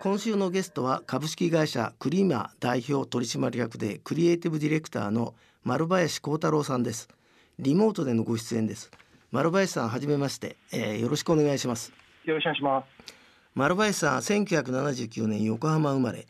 [0.00, 7.08] 今週のゲストは株式会社クリーマ代表取締役でクリエイティブディレクターの丸林幸太郎さんです。
[7.58, 8.92] リモートでのご出演です。
[9.32, 11.92] 丸林さんはじめまして、えー、よろしくお願いします。
[12.24, 13.14] よろしくお願いします。
[13.54, 16.26] 丸林さん1979年横浜生まれ。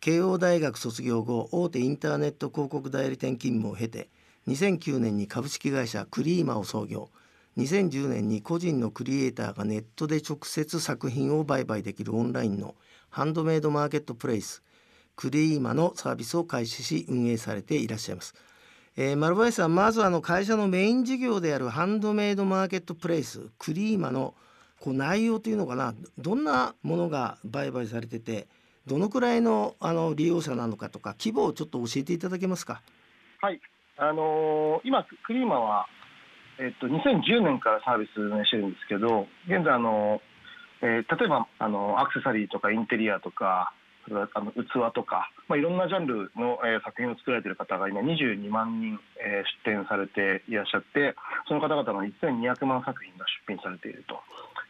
[0.00, 4.08] 慶応大学卒業後大手インターネット広告代理店勤務を経て
[4.46, 7.10] 2009年に株式会社クリーマを創業
[7.58, 12.76] 2010年に個人のクリエイターがネットで直接作品を売買できるオンラインの
[13.10, 14.62] ハンドメイドマーケットプレイス
[15.16, 18.34] クリーマのサービスを開始し運営されていらっしゃいます。
[18.96, 24.34] えー、丸林さんまずあの会社のメイン事業であるハンドメイドマーケットプレイスクリーマの
[24.80, 28.46] こう内容というのかなどんなものが売買されてて
[28.86, 32.82] どのくらいのあの利用者なのかとか規模をちょっと教えていただけますか？
[33.40, 33.60] はい
[33.96, 35.86] あのー、今クリーマは
[36.58, 40.20] えっと、2010年からサービス運営してるんですけど、現在あの、
[40.82, 43.72] えー、例えばあのアクセサリーとかインテリアとか、
[44.08, 51.14] あの器とか、まあ、いろんなジャンルの、えー、作品を作られている方が今22万人、えー、出展されていらっしゃって
[51.46, 54.16] その方々の1200万作品が出品されているとい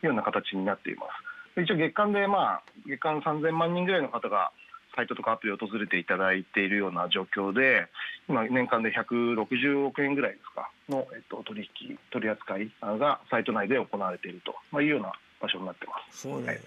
[0.03, 1.07] うような形になっていま
[1.55, 1.63] す。
[1.63, 4.51] 一応月間で、まあ、月間3000万人ぐらいの方が
[4.99, 7.87] サイトとかアプリを訪れていただいているような状況で、
[8.29, 16.23] 今、年間で160億円ぐらいですかの、えっと、取引、取り扱いがサイト内で行われていると、まあ、いうような場所になってます。
[16.23, 16.61] そうね、はい。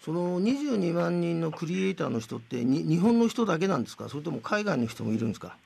[0.00, 4.08] その22万人のクリエイターの人ってに日本の人だけなんですか？
[4.08, 5.58] それとも海外の人もいるんですか？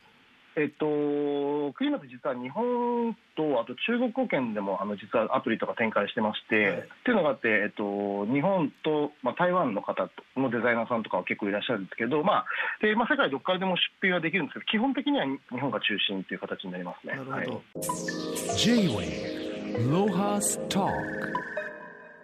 [0.58, 12.46] えっと、クリーマって実は日本とあと中国語圏でもあの実はアプリとか展開してまして、はい、っていうのがあって、えっと、日本と、まあ、台湾の方のデザイナーさんとかは結構いらっしゃるんですけど、まあ
[12.82, 17.14] でまあ、世界どこからでも出品はできるんですけど基本的には日本が中心という形になりますね。
[17.14, 20.88] なるほど、はい、J-Way ロハスタ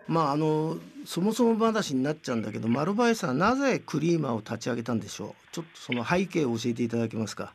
[0.09, 0.77] まああの
[1.07, 5.35] そもそも話になっちゃうんだけど丸林さんなぜクリーマーを立ち上げたんでしょう？
[5.53, 7.55] ちょっとその背景を教えていただけますか？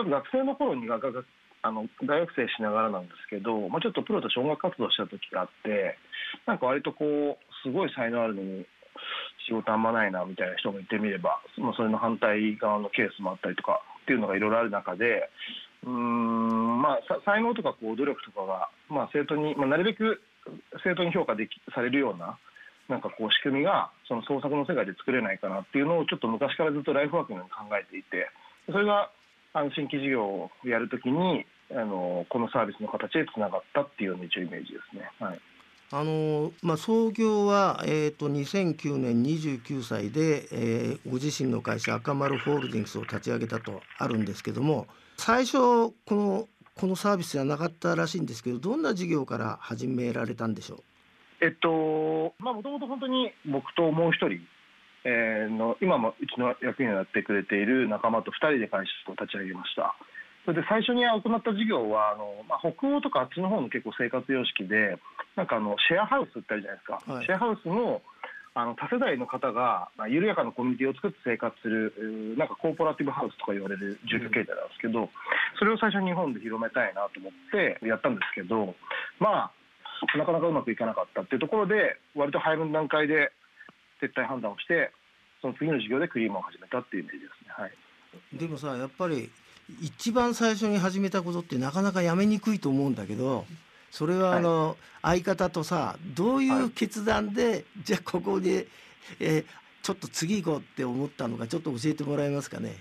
[0.00, 0.88] ょっと学生の頃に
[1.62, 5.96] あの大学生しながらなんですけど、まあ、ちょっとプロとして音楽活動した時があって
[6.46, 8.66] なんか割とこうすごい才能あるのに
[9.46, 15.28] 仕事あんまないなみたいな人もいてみれば、まあ、それの反対側のケースもあったりとかっていうのがいろいろある中で
[15.84, 20.20] うんまあ才能とかこう努力とかが、まあ、正当に、まあ、なるべく
[20.84, 22.38] 正当に評価できされるような
[22.88, 28.28] なんかこう仕組みがその創作の世界で作れないかなっていうのをちょっと昔からずっとライフワークのように考えていて
[28.66, 29.10] それが
[29.74, 35.10] 新規事業をやるときにあのこのサービスの形でつながったっていうような一応イメージですね。
[35.18, 35.40] はい
[35.92, 51.44] あのまあ、創業は、えーと、2009年29歳で、えー、ご自身の会社赤丸ホールディングスを立ち上げたとあるんですけども最初このこのサービスじゃなかったらしいんですけどどんな事業から始められたんでしょう？
[51.44, 54.38] えっとまあもともと本当に僕ともう一人
[55.04, 59.94] えー、の今もうちの役員をやってくれている仲間と2人で会社を立ち上げました。
[60.44, 64.96] それで最初に行った事業はあの、まあ、北欧とかあっちの方の結構生活様式で
[65.36, 68.00] なんかあのシェアハウスってあるじゃないですか、はい、シェアハウスの
[68.52, 75.08] あの多世代の方が、まあ、緩やかなコミュニティを作って生活するなんかコーポラティブハウスとか言われる住居形態なんですけど、うん、
[75.54, 78.74] それを最初に日本で広めたいなと思ってやったんですけど
[79.22, 83.30] まあなかなかうまくいかなかったっていうところで割と早めの段階で
[84.00, 84.90] 撤退判断をして
[85.40, 87.54] その次の授業でクリームを始めたっていうイメージですね。
[87.56, 87.72] はい、
[88.38, 89.30] でもさやっぱり
[89.80, 93.46] 一番最初に始めたことってなかなかやめにくいと思うんだけど
[93.90, 98.66] それはあの、はい、相方とさどういう決断で、はい、じゃあここで、
[99.20, 99.44] えー、
[99.82, 102.74] ちょっと次行こうって思ったのかちょっと教えてもらえますかね？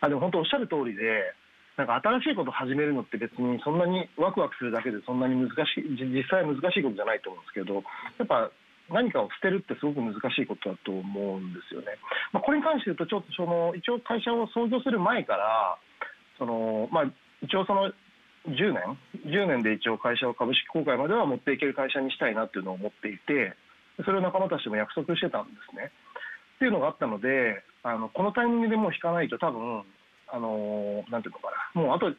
[0.00, 1.34] あでも本当おっしゃる通りで
[1.76, 7.82] なんか新しいことを始めるのって別にそんなにワクワクするだけでそんなに難しい実際難しいことじゃないと思うんですけど
[8.18, 8.50] やっぱ
[8.90, 11.96] 何かを捨てるってすごく難しいことだと思うんですよね。
[12.32, 15.78] まあ、これに関して言うとちょっとその一応会社を創業する前から
[16.38, 17.04] その、まあ、
[17.42, 17.92] 一応その
[18.48, 23.56] 10年？10年で一応会社を株式公開までは持っていける会社にしたいなっていうのを思っていて
[24.04, 25.90] それを仲間たちも約束してたんですね。
[26.56, 29.82] っていうのがあったのであのこのタイミングでもう引かないと多分
[30.28, 32.12] あのなんていうのかなもうあと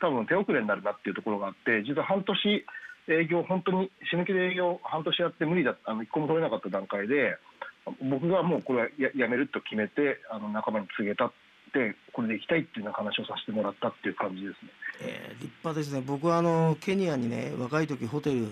[0.00, 2.64] 多分手遅れになるなっていうところがあって実は半年
[3.08, 7.38] 営業、本当に死ぬ気で営業半年やって無理だあの1個も取れなかった段階で
[8.02, 11.32] 僕がもうこれはややめると決めてあの仲間に告げたっ
[11.72, 14.70] てこれで行きたいっていうような話をさせてもらったっていう感じですね。
[15.02, 16.02] えー、立派ですね。
[16.04, 18.48] 僕はあのケニアにね若い時ホテル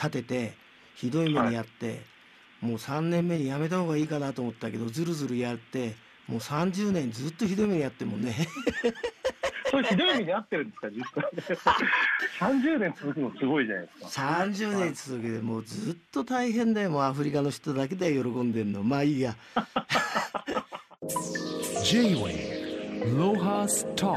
[0.00, 0.54] 建てて
[0.94, 1.94] ひどい目にやって、は
[2.62, 5.94] い、もう3年目に辞めた方がいいかなと思ったけどずるずるやって
[6.26, 8.34] もう30年ずっとひどい目にやってもね
[9.74, 11.74] それひどい目に遭ってるんですか実際。
[12.54, 14.22] 30年続くのすごいじゃないですか。
[14.22, 16.90] 30年続けてもうずっと大変だよ。
[16.90, 18.82] もうアフリカの人だけで喜んでんの。
[18.82, 19.34] まあいいや。
[21.84, 24.14] J-Way ロハスタ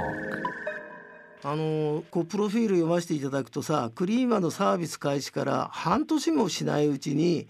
[1.44, 7.48] あのこうプロフィール読ませていただくとさクリーマのサービス開始から半年もしないうちに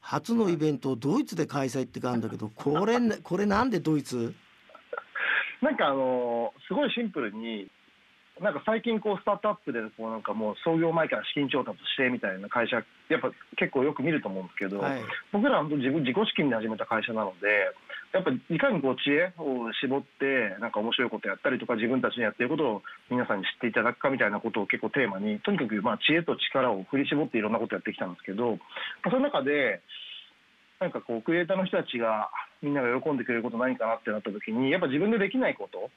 [0.00, 4.34] 初のイベントをドイツで開催ってかあるんだけどこれこれなんでドイツ？
[5.62, 7.70] なんかあのすごいシンプルに
[8.40, 12.76] なんか最近こうスタートアップでこうなんかもう創業前から資金調達してみたいな会社
[13.10, 15.02] やっぱ結構よく見ると思うんですけど、はい。
[15.32, 17.74] 僕らは本当自分自己資金で始めた会社なので
[18.14, 28.56] やっぱりいかにこう知恵を絞ってなんか面白いことやったりとか自分たちにやってることを皆さんに知っていただくかみたいなことを結構テーマにとにかくまあ知恵と力を振り絞っていろんなことやってきたんですけど、
[29.02, 29.82] まあその中で
[30.80, 32.30] なんかこうクリエイターの人たちが
[32.62, 35.90] みんなが喜んでくれること何かなってなった時にやっぱ自分でできないこと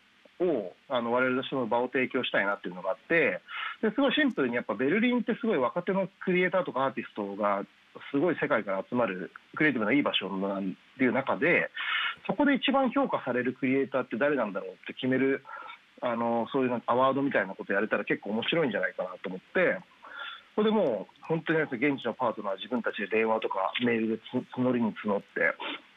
[0.43, 3.41] をあの我々としての場を提供したいなっていうのがあって
[3.81, 7.63] ですごいシンプルにやっぱベルリンってすごい若手のクリエイターとかアーティストが
[8.11, 11.69] すごい世界から集まるクリエイティブないい場所なんっていう中で
[12.25, 15.43] そこで一番評価されるクリエイターって誰なんだろうって決める
[16.01, 19.77] あのそういうアワードみたいなことやれたら結構面白いんじゃないかなと思って。
[20.55, 25.25] これでもう本当に現地のパートナー自分たちで電話とかメールでつ募りに募って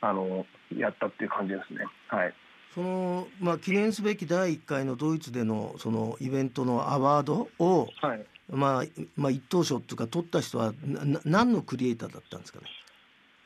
[0.00, 0.46] あの
[0.76, 1.84] やったっていう感じですね。
[2.08, 2.34] はい。
[2.74, 8.24] その、まあ、記念すべき第1回のドイツでのそのイベントのアワードを、はい。
[8.50, 8.84] まあ
[9.16, 12.66] まあ、一等賞っていうか取った人はなな何のクリエイターだったんですかね？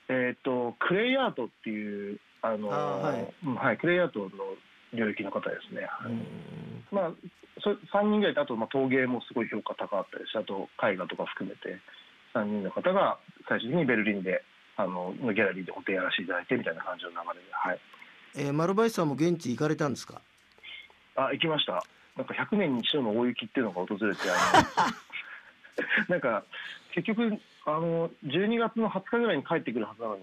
[0.08, 4.28] えっ、とクレイアートっていうあのはいうんはいクレイアートの
[4.94, 5.82] 領域の方ですね。
[5.88, 7.12] はいうんまあ
[7.60, 11.80] そ3人ぐらいであとまあ陶芸もすごい評価高かったですしあと絵画とか含めて
[12.32, 13.18] 3人の方が
[13.48, 14.42] 最終的にベルリンで
[14.76, 17.80] あののギャラリーで個展やらせていただいてみたいな感じの流れではい。
[18.36, 20.20] えー丸林さんも現地行かれたんですか？
[21.16, 21.82] あ行きました
[22.16, 24.20] なんか100年に一度の大雪っていうのが訪れて
[26.08, 26.44] なんか
[26.94, 30.22] 結局あの12月の20日ぐらいに帰ってくるはずなのに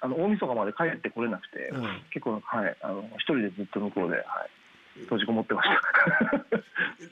[0.00, 1.82] あの大晦日まで帰ってこれなくて、うん。
[2.10, 4.24] 結構はいあの一人でずっと向こうで、はい、
[5.02, 5.70] 閉じこもってまし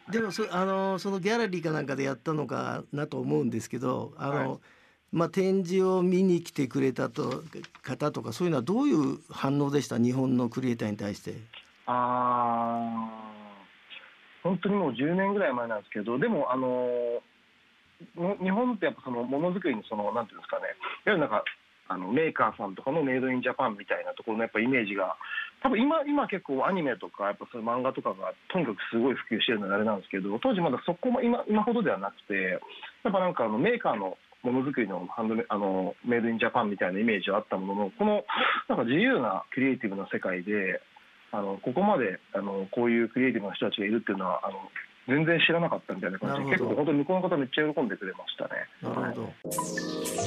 [0.07, 0.11] た。
[0.13, 4.59] でもそあのそのギャラリーかなんかでやったのかなと思うんですけどあの、はい。
[5.13, 7.45] まあ、展示を見に来てくれたと
[7.83, 9.99] 方とかそういうのはどういう反応でした？
[9.99, 11.35] 日本のクリエイターに対して。
[11.87, 13.33] あー
[14.43, 17.23] 本当にもう10年ぐらい前なんですけどでもあの
[18.17, 20.65] の日本ってやっぱそのものづくりのそのなんていうんですかね。
[20.65, 20.75] いわ
[21.07, 21.45] ゆるなんか
[21.89, 25.17] あのメーカーさんとかのメイドインジャパンみたいなところのやっぱイメージが
[25.63, 32.59] 多分今今結構アニメとかやっぱそういう漫画とかがとにかくすごい普及してるのであれなんですけど当時まだそこも今今ほどではなくて
[33.05, 38.25] やっぱなんかあのメーカーのものづくりのハンドメあのメイドインジャパンみたいなイメージはあったもののこの
[38.69, 40.83] なんか自由なクリエイティブな世界で
[41.31, 44.59] あのここまであのこういうクリエイティブな人たちがいるっていうのはあの
[45.09, 48.51] 全然知らなかったみたいな感じで結構本当に向こうの方めっちゃ喜んでくれましたね。
[48.83, 50.23] なるほど、スタ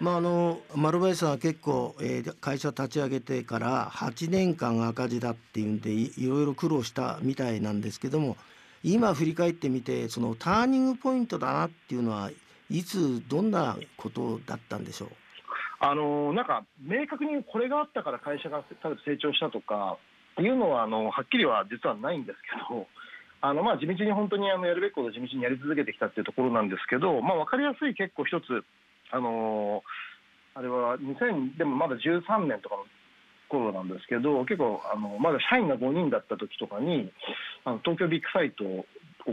[0.00, 8.36] まああの丸林さんは結構、えー会社立ち上げてから8年間赤字だっていうんでいいろいろ苦労したみたいなんですけども
[8.84, 12.30] 今振り返ってみてそのターニングポイントだなっていうのは
[12.70, 15.08] いつどんなことだったんでしょう？
[15.80, 18.62] あのなんか明確にこれがあったから会社が
[19.04, 19.98] 成長したとか
[20.38, 22.86] いうのはあのはっきりは実はないんですけど
[23.40, 28.64] あのまあ地道に本当にあのやるべきことを地道にやり続けてきたっていうところなんですけど、まあ、分かりやすい結構一つ
[29.10, 29.82] あの
[30.54, 32.84] あれは2000でもまだ13年とかの
[33.48, 37.12] 頃なんですけど結構あのまだ社員が5人だった時とかに
[37.64, 38.84] あの東京ビッグサイトを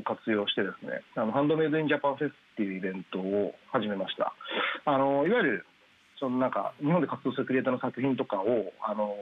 [0.03, 4.33] 活用してですねあのハンドメイドインジャパンフェスっていうイベントを始めました。
[4.85, 5.65] あのいわゆる
[6.19, 9.15] そのなんか日本で活動するクリエイターの作品とかを、あの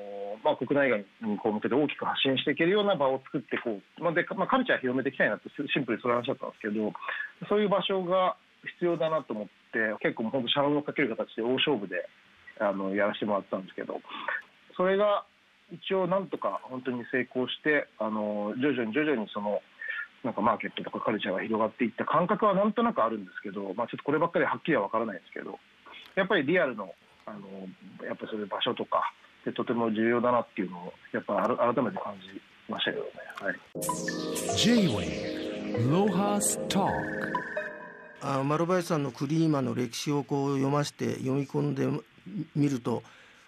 [0.43, 6.93] まあ、国内外にこう向けて大きく発信していけるような場を作ってこう、まあでまあ、カルチャー広めていきたいなってシンプルにそういう話だったんですけど
[7.49, 8.37] そういう場所が
[8.77, 12.05] 必要だなと思って結構もう本当シャンをかける形で大勝負で
[12.61, 13.99] あのやらせてもらったんですけど
[14.77, 15.25] それが
[15.71, 19.61] 一応なんとか本当に成功してあの徐々に徐々にその
[20.23, 25.59] なんかマーケットとかカルチャーが広がっていった感覚はなんとなくあるんですけど、まあ、ちょっとこればっかりはっきりは分からないですけど
[26.15, 26.93] やっぱりリアルの
[27.25, 27.39] あの
[28.05, 29.13] やっぱりそういう場所とか
[29.45, 33.09] でとても重要だなっていうのをやっぱ改めて感じましたけどね。
[33.39, 33.55] はい。
[34.57, 36.87] J-Way ロハスタ
[38.21, 41.87] あ丸林さんのクリーマの歴史をこう読ませて読み込んで
[42.55, 43.03] みると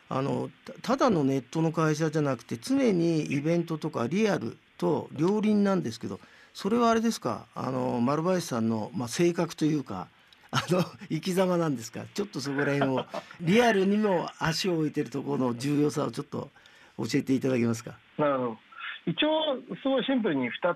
[0.10, 0.50] あの
[0.82, 6.20] たただのネットの会社じゃなくて常にイベントとかリアルと両輪なんですけど
[6.54, 7.46] それはあれですか？
[7.56, 10.08] あの丸林さんの、まあ、性格というか
[10.56, 12.06] あの生き様なんですか？
[12.14, 13.06] ちょっとそこら辺を
[13.42, 16.50] リアルにも足を置いてるところの重要さをちょっと
[16.98, 17.96] 教えていただけますか？
[18.18, 18.58] なるほど
[19.06, 20.76] 一応すごいシンプルに2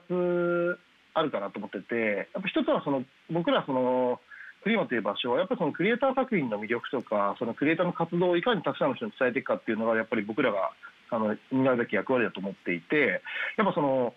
[0.75, 0.79] つ
[1.13, 4.19] あるかなと思っててやっぱ一つはその僕らその
[4.61, 10.71] クリマという場所はやっぱそのクリエイター作品の魅力とかそのクリエイターの活動をいかにたくさんの人に伝えていくかっていうのがやっぱり僕らが
[11.09, 13.21] あの担うべき役割だと思っていて
[13.57, 14.13] やっぱその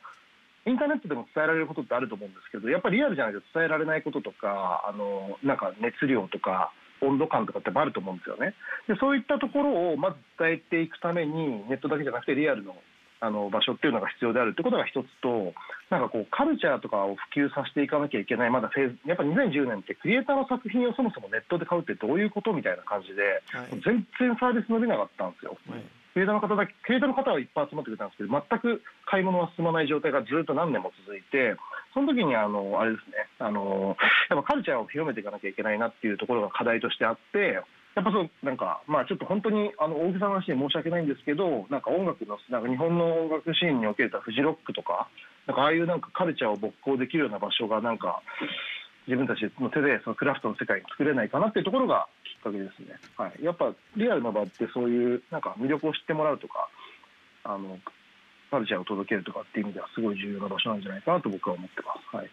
[0.67, 8.55] インターネットでも伝えられることってあると思うんですけどやっぱりリアルじゃないと伝えられないこととかあのなんか熱量とか温度感とかってあると思うんですよね。
[8.87, 12.77] でそういったところをまず伝えていくためにネットだけじゃなくてリアルの
[13.23, 15.55] あの場所っていうのが必要であるってことが一つと
[15.95, 23.23] なんかこうカルチャーとかを普及させていかなきゃいけないまだフェーズやっぱ2010年ってクリエイターの作品をそもそもネットで買うってどういうことみたいな感じで、
[23.55, 23.79] はい。
[23.79, 25.57] 全然サービス伸びなかったんですよ。
[25.71, 31.57] はいクリエイターの方だけクリエイターの方はいっぱい集まってくれたんですけど全く買い物は進まない状態がずっと何年も続いて
[31.95, 33.97] その時にあのあれですねあの
[34.29, 37.65] やっぱカルチャーを広めていかなきゃいけないなっていうところが課題としてあって
[37.95, 45.09] やっぱそうなんかまあちょっと本当にあの大げさな話で申し訳ないんですけどなんか音楽のなんか日本の音楽シーンにおけるフジロックとか
[45.47, 48.23] なんかああいうなんかカルチャーを勃興できるような場所がなんか
[49.07, 52.99] 自分たちの手でそのクラフトの世界に作れないかなっていうところがきっかけですね。
[53.17, 56.69] はい、やっぱリアルな場ってそういうなんか魅力を知ってもらうとか
[57.45, 57.79] あの
[58.51, 62.17] カルチャーを届けるとかっていう意味ではすごい重要な場所なんじゃないかなと僕は思ってます。
[62.17, 62.31] はい。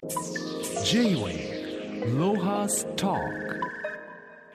[0.86, 1.80] J-Wave
[2.18, 3.18] Lohas Talk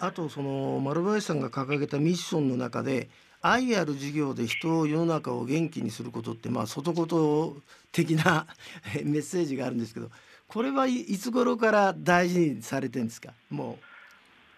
[0.00, 3.08] あとその丸林さんが掲げたミッションの中で
[3.40, 8.46] 愛ある事業で人を世の中を元気にすることってまあ外言的な
[9.04, 10.10] メッセージがあるんですけど
[10.54, 13.34] これはいいつ頃から大事にされてるんですか？
[13.50, 13.76] も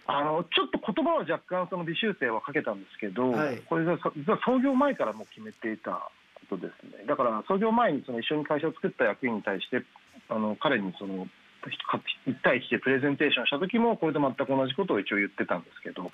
[0.06, 3.62] あのちょっと言葉は若干その微修正はかけたんですけど、はい。
[3.66, 7.06] これがそ実は創業前からもう決めていたことですね。
[7.08, 9.82] だから創業前にその一緒に会社を作った役員に対して
[10.28, 11.26] あの彼にその
[11.64, 16.12] 1対1でプレゼンテーションした時もこれと全く同じことを一応言ってたんですけど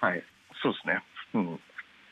[0.00, 0.24] はい。
[0.62, 1.04] そうですね。
[1.34, 1.54] うん。
[1.54, 1.58] う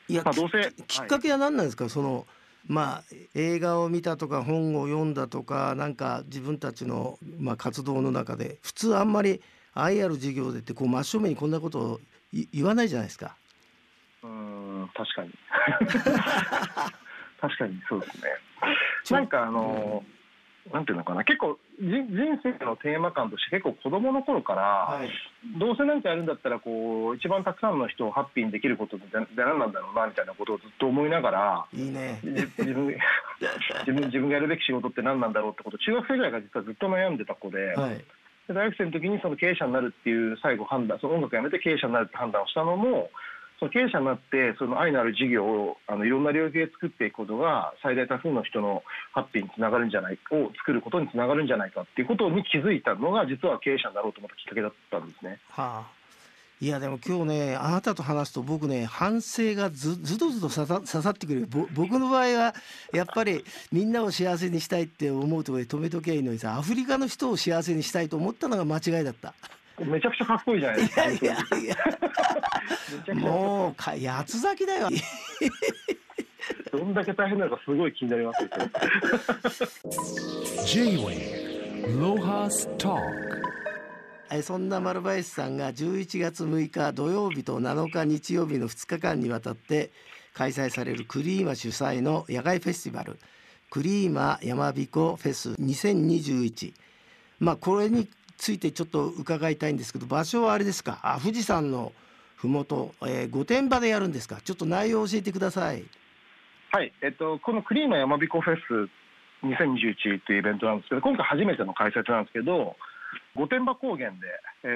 [0.07, 2.27] いや、まあどうせききっかけは何なんですか、その
[2.67, 3.03] まあ
[3.35, 9.41] 映画を見たとか本を読んだとかなんか自分たちの、まあ、活動の中で普通あんまり
[9.73, 11.99] 愛ある事業でってこう真正面にこんなことを
[12.31, 13.35] い言わないじゃないですか。
[14.23, 15.31] うーん確かに
[17.39, 18.23] 確かにそうですね
[19.11, 20.03] なんかあの、
[20.73, 24.61] なんていうのかな結構じ人生のテーマ感として結構子供の頃から、
[24.95, 25.09] はい
[25.57, 32.19] どうせ何かやるんだったらこう一番たくさんの人をハッピーにできることって何何なんだろうなみたいなことをずっと思いながらいいね。
[32.21, 32.93] じ自分
[33.87, 38.03] 自分 自分がやるべき仕事って何なんだろうってこと中学生ぐらいから実はずっと悩んでた子で,、はい。
[38.49, 43.09] で大学生の時にその経営者になるっていう最後判断その音楽やめて経営者になるって判断をしたのも
[43.59, 55.39] その経営者になってその愛のある事業をあのいろんな領域で作っていくことが最大多数の人のハッピーにつながるんじゃないかを作ることにつながるんじゃないかっていうことに気づいたのが実は経営者になろうと思ったきっかけだったんですね。
[55.49, 55.99] はあ。
[56.61, 62.53] いやでも今日ねあなたと話すと僕ね反省がずずどずど刺さ刺さってくるぼ僕の場合は
[62.91, 69.33] やっぱりみんなを幸せにしたいって思うところで止めときゃいいのにさアフリカの人を幸せにしたいと思ったのが間違いだった。
[69.85, 71.05] めちゃくちゃかっこいいじゃないですか。
[71.05, 74.89] いやいや もうか八つ咲きだよ。
[76.71, 78.49] どんだけ大変なのかすごい気になりますよ。
[80.65, 81.49] J-Wave
[81.99, 82.99] Lohas Talk
[84.31, 89.91] えそんな丸林さんが11月6日土曜日と7日日曜日の2日間にわたって
[90.33, 93.17] 開催されるクリーマ主催の野外フェスティバル
[93.71, 96.73] クリーマ山彦フェス2021
[97.39, 98.07] まあこれに
[98.39, 100.99] ついてちょっと伺いたいんですけど場所はあれですか？
[101.03, 101.91] あ富士山の
[102.37, 104.39] 麓、えー、御殿場でやるんですか？
[104.41, 105.83] ちょっと内容を教えてください。
[106.71, 108.89] はい、えっと、このクリーマ山彦フェス
[109.43, 112.75] 2021というイベントなんですけど、今回初めての開催なんですけど、
[113.35, 114.17] 御殿場高原で、
[114.63, 114.67] え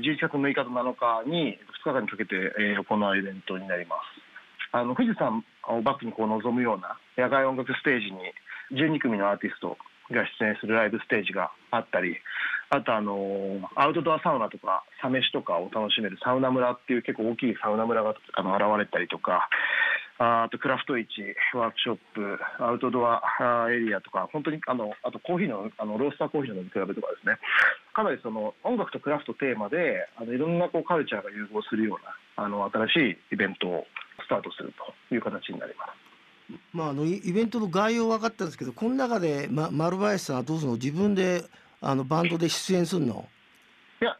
[0.00, 4.00] ー、11月6日と7日に2日間にかけて、えー行うイベントになります。
[4.72, 8.20] あの富士山をバックにこう望むような野外音楽ステージに
[8.78, 9.76] 12組のアーティスト
[10.12, 12.16] が出演するライブステージがあったり、
[12.70, 19.48] あとあのアウトドアサウナとかサ飯とかを楽しめるサウナ村っていう結構大きいサウナ村があの現れたりとか、
[20.22, 21.08] あとクラフト市、
[21.52, 23.20] ワークショップ、アウトドア
[23.72, 27.38] エリアとか、本当にあのあとコーヒーのあのロースターコーヒーの飲み比べとかですね、
[27.92, 33.86] かなりその音楽とクラフトテーマで、あのいろんなこうカルチャーが融合するようなあの新しいイベントを
[34.22, 34.72] スタートする
[35.08, 36.10] という形になります。
[36.72, 41.44] まあ、あのイベントの概要分かったんですけどこの中で、ま、丸林さんはどうするの自分で
[41.80, 43.26] あのバンドで出演するの？
[44.00, 44.16] いや、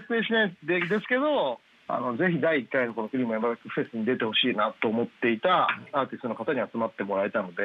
[0.00, 0.66] 失礼しないです。
[0.66, 7.62] でですけど、あのぜひ第1回のこのクリーム山崎フェスに出てほしいなと思っていたアーティストの方に集まってもらえたので、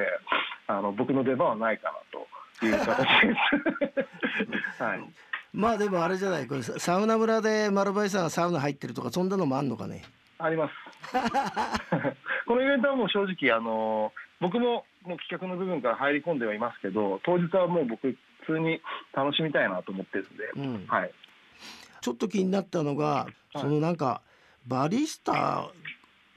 [0.68, 1.98] あの僕の出番はないかな
[2.60, 3.36] という形で
[4.78, 4.80] す。
[4.84, 5.04] はい。
[5.52, 10.04] まあでもあれじゃないこれササウナ村で丸林さんがサウナ入ってるとかそんなのもあんのかね？
[10.40, 10.74] あります。
[12.48, 14.12] このイベントはもう正直、あの
[14.44, 18.82] 僕ももう企画の部分から入り込んではいますけど、当日はもう僕、普通に
[19.14, 20.86] 楽しみたいなと思ってるんで、うん。
[20.88, 21.12] はい。
[22.02, 24.22] ちょっと気になったのが、そのなんか
[24.68, 25.70] バリスタ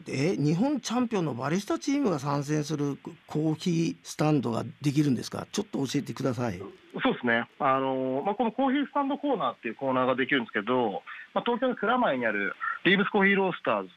[0.04, 2.96] で日本チャンピオンのバリスタチームが参戦する
[3.26, 5.48] コーヒースタンドができるんですか？
[5.50, 6.58] ちょっと教えてください。
[6.58, 11.02] そうですね、あのまあ、このコーヒースタンドコーナーっていうコーナーができるんですけど、
[11.34, 13.88] まあ、東京の蔵前にあるリーブスコーヒーロースターズ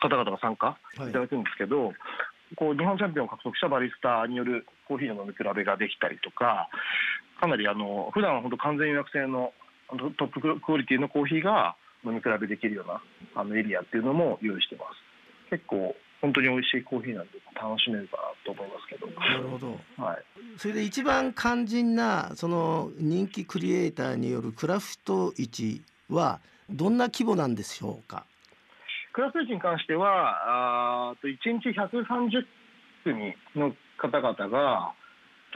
[0.00, 1.10] 方々が参加はい。
[1.10, 1.92] いただくんですけど、
[2.54, 6.68] こう日本チャンピオンを獲得したバリスタによるコーヒーの飲み比べができたりとか、
[7.40, 9.52] かなりあの普段は本当完全予約制の
[10.16, 13.02] トップクオリティのコーヒーが飲み比べできるような
[13.34, 15.50] あのエリアっていうのも用意してます。
[15.50, 19.06] 結構本当に美味しいコーヒーなんで楽しめるかなと思いますけど。
[19.20, 19.78] なるほど。
[20.02, 20.24] はい
[20.56, 28.24] それで一番肝心なその人気クリエイターによるクラフト市はどんな規模なんでしょうか？
[29.16, 32.44] クラスレチに関しては、あと1日130
[33.02, 34.92] 組の方々が、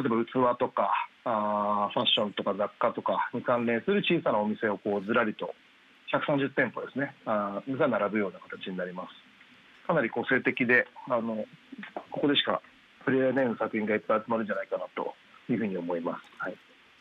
[0.01, 0.89] 例えば器とか
[1.29, 5.53] あファッションとか雑貨とかに関連する小さなお店をこうずらりと
[6.09, 9.13] 130店舗ですね、あが並ぶような形になります。
[9.87, 11.45] かなり個性的で、あの
[12.17, 12.63] ここでしか
[13.05, 15.13] 触れられない作品がいっぱい集まるんじゃないかなと
[15.53, 16.25] いうふうに思います。
[16.41, 16.57] はい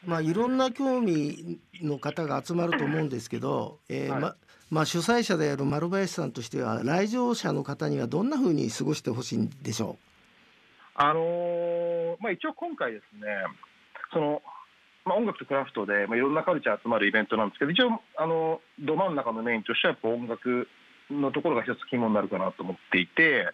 [0.05, 4.21] まあいろんな興味の方が集まると思うんですけど、えーはい。
[4.21, 4.35] ま
[4.69, 9.97] まあ主催者である丸林さんとしては来場者の方にはどんな風に過ごしてほしいんでしょ
[10.93, 13.27] あのーまあ、一応今回ですね、
[14.13, 14.41] その
[15.05, 20.67] まあ、音楽とクラフトで、まあ、いろんなカルチャー集まるイベントなんですけど、一応、あのど真ん中のメインとしてはやっぱ音楽
[21.09, 23.47] のところが一つ肝になるかなと思っていて、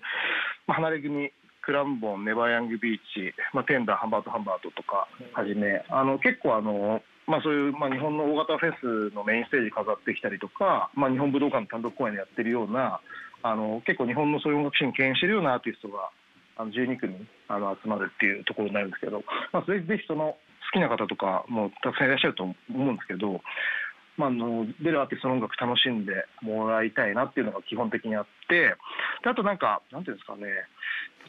[0.67, 1.31] まあ、離れ組、
[1.65, 13.01] クランボン、ネバーヤングビーチ、まあ、テンダー、ハンバート、ハンバートとかはじめ、あの結構あの、まあ、そういう、まあ、日本の大型フェスのメインステージ飾ってきたりとか、まあ、日本武道館の単独公演でやってるような、
[13.41, 16.09] あの結構日本のそういう音楽シーンを牽引してるようなアーティストが
[16.57, 23.41] あの12組あの集まるっていうところになるんですけど、まあ、ぜひぜひその好きな方とかもたくさんいらっしゃると思うんですけど、
[24.17, 28.75] まあ、の出るアーティストの音楽楽しんでもらいたいなっていうのが基本的にあって
[29.23, 30.45] であとなんかなんていうんですかね。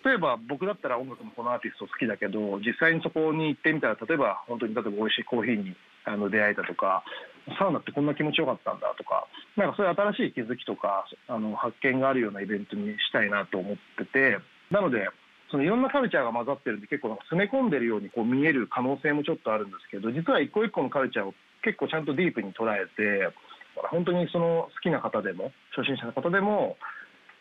[0.05, 7.03] 例えば僕だったら音楽もこのアーティスト好きだけど実際にそこに行ってみたら例えば本当に例えば美味しいコーヒーにあの出会えたとか
[7.59, 14.39] サウナってこんな気持ちよかったんだとかなんかそういう新しい気づきとかあの発見があるようなイベントにしたいなと思ってて
[14.71, 15.09] なので
[15.51, 23.31] そのいろんなカルチャーが混ざってるんで結構詰め込んでるようにこう見える可能性もちょっとあるんですけど実は一個一個のカルチャーを結構ちゃんとディープに捉えて
[23.91, 26.77] 本当にその好きな方でも初心者の方でも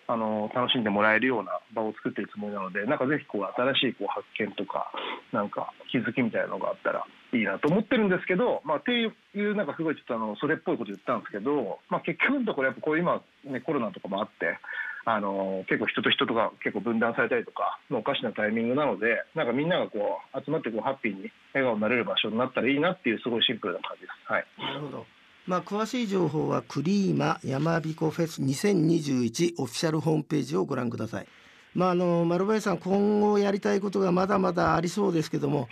[0.07, 4.91] あの楽しんでもらえるような場を作ってるつもりなのでなんかぜひこう新しいこう発見とか
[5.33, 14.57] なんか気づきみたいなのがあったらいいなと思ってるんですけど、まあ、っていうなんかすごいちょっとあのそれっぽいこと言ったんですけど、まあ、結局のところやっぱこう今、ね、コロナとかもあって
[15.05, 24.31] あの結構人と人とか結構分断されたりとかおかしなタイミングなのでなんかみんながこう集まってこうハッピーに笑顔になれる場所になったらいいなっていうすごいシンプルな感じです。
[24.31, 25.05] はいなるほど。
[25.45, 31.27] まあ詳しい情報はクリーマ山彦フェス2021オフィシャルホームページをご覧ください。
[31.75, 35.67] まああの丸林さん今後やりたいことがまだまだありそうですけども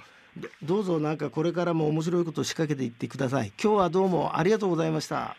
[0.61, 3.51] どうぞなんかこれからも面白いことを仕掛けていってください。
[3.61, 5.35] 今日はどうもありがとうございました。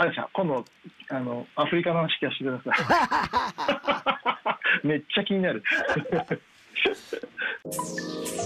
[0.00, 0.64] あれさん今度
[1.10, 4.16] あのアフリカの話聞かせてくださ
[4.82, 4.86] い。
[4.88, 5.62] めっちゃ気になる。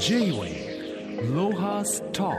[0.01, 2.35] J-Wave Lohas Talk